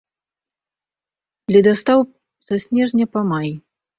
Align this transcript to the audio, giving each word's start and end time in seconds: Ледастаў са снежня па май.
Ледастаў 1.57 1.99
са 2.47 2.53
снежня 2.65 3.05
па 3.19 3.25
май. 3.31 3.51